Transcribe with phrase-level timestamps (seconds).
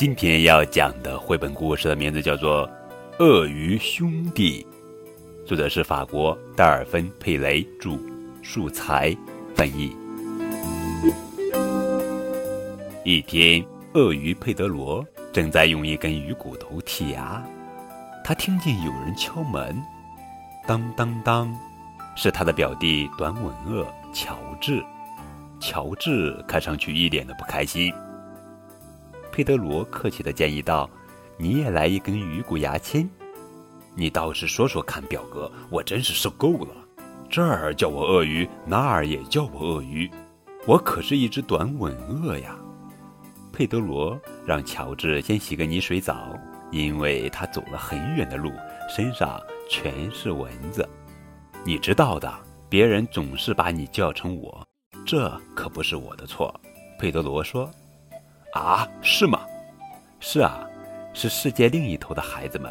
[0.00, 2.66] 今天要讲的绘本故事的名字叫做
[3.18, 4.66] 《鳄鱼兄弟》，
[5.46, 7.98] 作者是法国戴尔芬·佩雷著，
[8.42, 9.14] 素材
[9.54, 9.94] 翻译。
[13.04, 13.62] 一天，
[13.92, 17.44] 鳄鱼佩德罗正在用一根鱼骨头剔牙，
[18.24, 19.76] 他听见有人敲门，
[20.66, 21.54] 当当当，
[22.16, 24.82] 是他的表弟短吻鳄乔治。
[25.60, 27.92] 乔治看上去一脸的不开心。
[29.32, 30.88] 佩德罗客气的建议道
[31.38, 33.08] ：“你也来一根鱼骨牙签。”
[33.94, 36.68] 你倒是说说看，表哥，我真是受够了。
[37.28, 40.10] 这儿叫我鳄鱼，那儿也叫我鳄鱼，
[40.66, 42.56] 我可是一只短吻鳄呀。
[43.52, 46.36] 佩德罗让乔治先洗个泥水澡，
[46.70, 48.50] 因为他走了很远的路，
[48.88, 50.88] 身上全是蚊子。
[51.64, 52.32] 你知道的，
[52.68, 54.66] 别人总是把你叫成我。
[55.04, 56.52] 这可不是我的错，
[56.98, 57.70] 佩德罗说
[58.54, 59.40] ：“啊，是吗？
[60.18, 60.66] 是啊，
[61.12, 62.70] 是世界另一头的孩子们，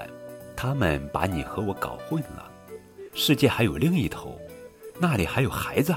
[0.56, 2.52] 他们把你和我搞混了。
[3.14, 4.40] 世界还有另一头，
[5.00, 5.96] 那里还有孩子。”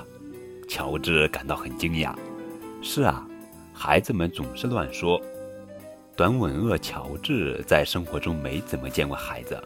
[0.68, 2.14] 乔治感到很惊讶。
[2.80, 3.26] “是啊，
[3.74, 5.20] 孩子们总是乱说。”
[6.16, 9.60] 短吻鳄乔治在生活中没怎么见过孩子。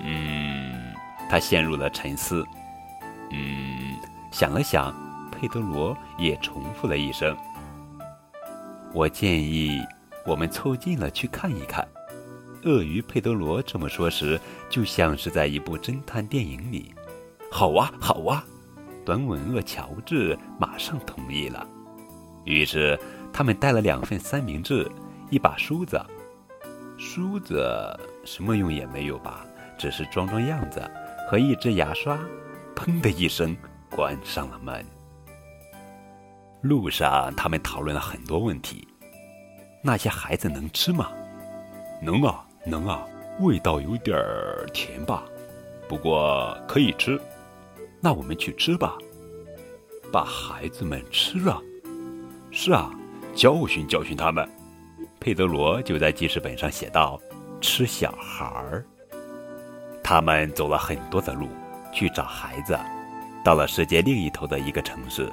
[0.00, 0.92] 嗯，
[1.28, 2.44] 他陷入了沉思。
[3.30, 3.94] 嗯，
[4.32, 4.92] 想了想。
[5.30, 7.34] 佩德罗也重复了一声
[8.92, 9.80] ：“我建议
[10.26, 11.86] 我们凑近了去看一看。”
[12.64, 14.38] 鳄鱼佩德罗这么说时，
[14.68, 16.94] 就像是在一部侦探电影里。
[17.50, 18.44] “好啊，好啊！”
[19.04, 21.66] 短吻鳄乔治马上同意了。
[22.44, 22.98] 于是
[23.32, 24.86] 他们带了两份三明治，
[25.30, 25.98] 一把梳子。
[26.98, 29.46] 梳子什么用也没有吧，
[29.78, 30.82] 只是装装样子，
[31.30, 32.18] 和一支牙刷。
[32.76, 33.56] 砰的一声，
[33.90, 34.84] 关上了门。
[36.62, 38.86] 路上，他们讨论了很多问题。
[39.82, 41.10] 那些孩子能吃吗？
[42.02, 43.06] 能啊，能啊，
[43.40, 45.24] 味道有点儿甜吧，
[45.88, 47.18] 不过可以吃。
[47.98, 48.94] 那我们去吃吧，
[50.12, 51.62] 把孩子们吃了。
[52.50, 52.90] 是啊，
[53.34, 54.46] 教训教训他们。
[55.18, 57.20] 佩德罗就在记事本上写道
[57.60, 58.84] ：“吃小孩儿。”
[60.02, 61.48] 他们走了很多的路
[61.92, 62.78] 去找孩子，
[63.44, 65.30] 到了世界另一头的一个城市。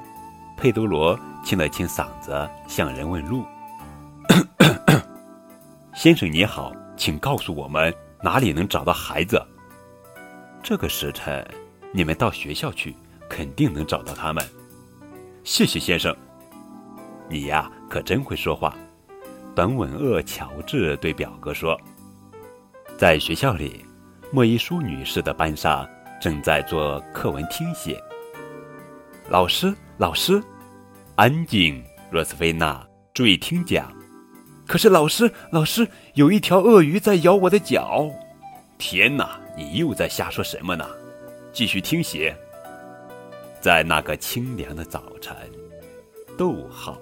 [0.57, 3.45] 佩德罗清了清嗓子，向人问路
[5.93, 9.39] ：“先生你好，请告诉我们哪里能找到孩子？
[10.63, 11.47] 这个时辰，
[11.91, 12.95] 你们到学校去，
[13.29, 14.43] 肯定能找到他们。
[15.43, 16.13] 谢谢先生，
[17.29, 18.73] 你呀可真会说话。”
[19.53, 21.79] 短吻鳄乔治对表哥说
[22.97, 23.85] ：“在学校里，
[24.31, 25.87] 莫伊舒女士的班上
[26.19, 28.03] 正在做课文听写。”
[29.29, 30.39] 老师，老师，
[31.15, 32.85] 安静，若斯菲娜，
[33.15, 33.91] 注意听讲。
[34.67, 38.07] 可是，老师，老师，有一条鳄鱼在咬我的脚。
[38.77, 40.85] 天哪，你又在瞎说什么呢？
[41.51, 42.37] 继续听写。
[43.59, 45.35] 在那个清凉的早晨，
[46.37, 46.95] 逗号。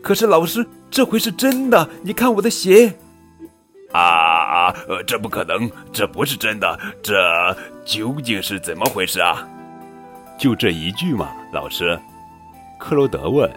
[0.00, 1.90] 可是，老师，这回是真的。
[2.04, 2.94] 你看我的鞋。
[3.90, 6.78] 啊，呃，这不可能，这不是真的。
[7.02, 7.12] 这
[7.84, 9.48] 究竟是怎么回事啊？
[10.38, 11.98] 就这一句嘛，老师，
[12.78, 13.50] 克罗德问。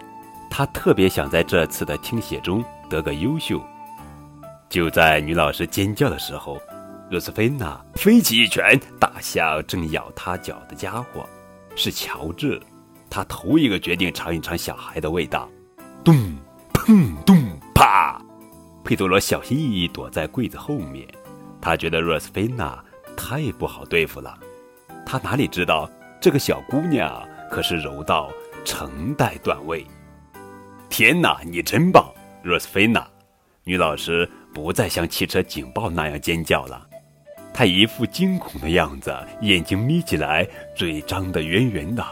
[0.50, 3.62] 他特别想在这次的听写中得个优秀。
[4.68, 6.58] 就在女老师尖叫的时候，
[7.10, 11.28] 罗斯菲娜飞起一拳打向正咬他脚的家伙，
[11.76, 12.60] 是乔治。
[13.10, 15.48] 他头一个决定尝一尝小孩的味道。
[16.02, 16.14] 咚，
[16.72, 17.36] 砰，咚，
[17.74, 18.20] 啪！
[18.82, 21.06] 佩多罗小心翼翼躲在柜子后面。
[21.60, 22.82] 他觉得罗斯菲娜
[23.16, 24.34] 太不好对付了。
[25.04, 25.88] 他哪里知道？
[26.20, 28.30] 这个小姑娘可是柔道
[28.64, 29.86] 成代段位。
[30.88, 32.12] 天哪，你真棒，
[32.42, 33.06] 若斯菲娜！
[33.62, 36.86] 女老师不再像汽车警报那样尖叫了，
[37.52, 42.04] 她一副惊恐的样子，眼睛眯起来，嘴张得圆圆的。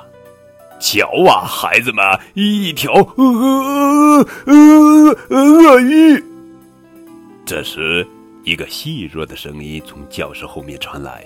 [0.78, 2.04] 瞧啊，孩子们，
[2.34, 6.22] 一条鳄鳄鳄鳄鱼！
[7.44, 8.06] 这时，
[8.44, 11.24] 一个细弱的声音从教室后面传来。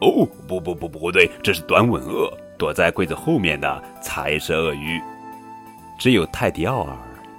[0.00, 5.00] 哦，不不不不对，这是短吻鳄，躲在柜子后面的才是鳄鱼。
[5.98, 6.96] 只有泰迪奥尔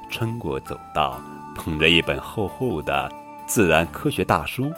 [0.10, 1.22] 穿过走道，
[1.56, 3.12] 捧着一本厚厚的
[3.46, 4.72] 自然科学大书，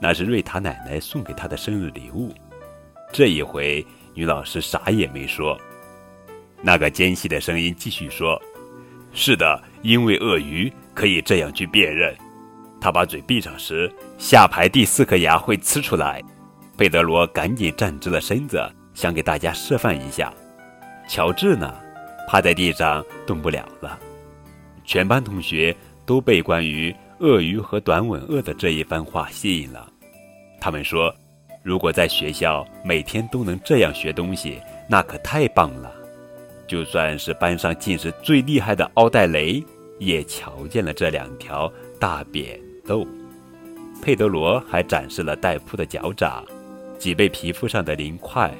[0.00, 2.32] 那是瑞塔奶奶送给他的生日礼物。
[3.12, 5.58] 这一回，女老师啥也没说。
[6.62, 8.40] 那个尖细的声音继续说
[9.12, 12.16] ：“是的，因为鳄鱼可以这样去辨认，
[12.80, 16.22] 他把嘴闭上时，下排第四颗牙会呲出来。”
[16.78, 18.56] 佩德罗赶紧站直了身子，
[18.94, 20.32] 想给大家示范一下。
[21.08, 21.74] 乔治呢，
[22.28, 23.98] 趴在地上动不了了。
[24.84, 25.74] 全班同学
[26.06, 29.92] 都被关于鳄鱼和短吻鳄的这一番话吸引了。
[30.60, 31.12] 他们说，
[31.64, 35.92] 如果在学校每天都能这样学东西，那可太棒了。
[36.68, 39.60] 就算是班上近视最厉害的奥黛雷，
[39.98, 43.04] 也瞧见了这两条大扁豆。
[44.00, 46.44] 佩德罗还展示了带扑的脚掌、
[46.98, 48.52] 脊背皮肤上的鳞块，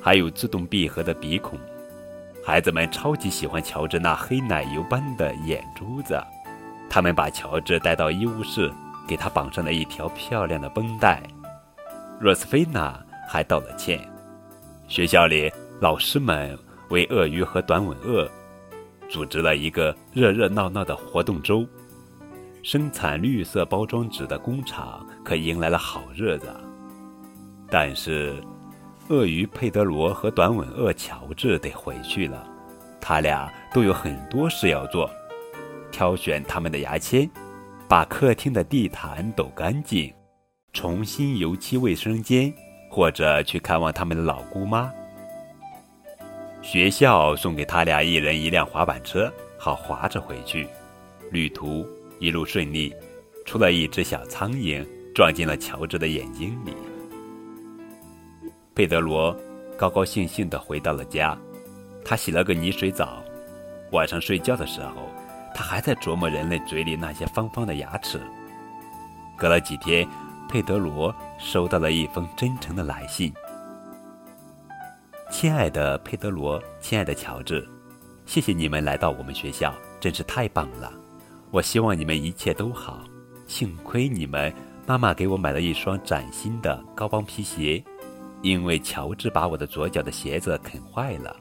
[0.00, 1.58] 还有自动闭合的鼻孔。
[2.42, 6.18] 孩子们超级喜欢乔治那黑奶油般的眼珠子，
[6.88, 8.72] 他们把乔治带到医务室，
[9.06, 11.22] 给他绑上了一条漂亮的绷带。
[12.18, 12.98] 若斯菲娜
[13.28, 14.00] 还道了歉。
[14.88, 16.58] 学校里，老师们
[16.88, 18.30] 为鳄鱼和短吻鳄
[19.08, 21.66] 组织了一个热热闹闹的活动周。
[22.62, 26.48] 生产绿色包装纸的工厂可迎来了好日子。
[27.70, 28.42] 但是。
[29.10, 32.48] 鳄鱼佩德罗和短吻鳄乔治得回去了，
[33.02, 35.10] 他俩都有很多事要做：
[35.92, 37.28] 挑选他们的牙签，
[37.86, 40.10] 把客厅的地毯抖干净，
[40.72, 42.50] 重新油漆卫生间，
[42.90, 44.90] 或者去看望他们的老姑妈。
[46.62, 50.66] 学校送给他俩一人一辆滑板车，好滑着回去。
[51.30, 51.86] 旅途
[52.18, 52.90] 一路顺利，
[53.44, 54.82] 除了一只小苍蝇
[55.14, 56.72] 撞进了乔治的眼睛里。
[58.74, 59.34] 佩德罗
[59.78, 61.38] 高高兴兴地回到了家，
[62.04, 63.22] 他洗了个泥水澡。
[63.92, 65.08] 晚上睡觉的时候，
[65.54, 68.20] 他还在琢磨人类嘴里那些方方的牙齿。
[69.38, 70.04] 隔了几天，
[70.48, 73.32] 佩德罗收到了一封真诚的来信
[75.30, 77.64] ：“亲爱的佩德罗，亲爱的乔治，
[78.26, 80.92] 谢谢你们来到我们学校，真是太棒了。
[81.52, 83.04] 我希望你们一切都好。
[83.46, 84.52] 幸亏你们，
[84.84, 87.80] 妈妈给我买了一双崭新的高帮皮鞋。”
[88.44, 91.34] 因为乔治把我的左脚的鞋子啃坏了，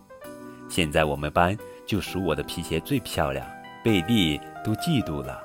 [0.70, 1.56] 现在我们班
[1.86, 3.46] 就数我的皮鞋最漂亮，
[3.84, 5.44] 贝蒂都嫉妒了。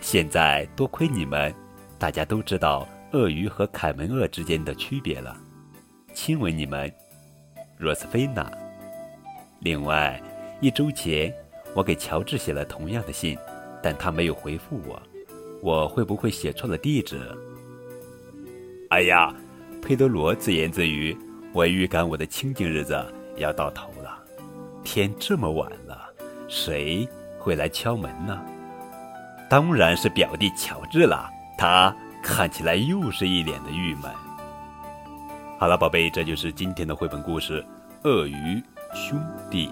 [0.00, 1.54] 现在多亏你们，
[2.00, 5.36] 大家都知道鳄鱼和凯门鳄之间的区别了。
[6.14, 6.92] 亲吻你们，
[7.78, 8.50] 罗斯菲娜。
[9.60, 10.20] 另外，
[10.60, 11.32] 一周前
[11.74, 13.38] 我给乔治写了同样的信，
[13.80, 15.00] 但他没有回复我，
[15.62, 17.20] 我会不会写错了地址？
[18.88, 19.32] 哎呀！
[19.82, 21.16] 佩德罗自言自语
[21.52, 22.94] ：“我预感我的清静日子
[23.36, 24.18] 要到头了。
[24.84, 25.98] 天这么晚了，
[26.48, 28.40] 谁会来敲门呢？
[29.48, 31.28] 当然是表弟乔治了。
[31.58, 34.04] 他看起来又是一脸的郁闷。
[35.58, 37.64] 好了，宝贝，这就是今天的绘本故事
[38.08, 38.62] 《鳄鱼
[38.94, 39.68] 兄弟》。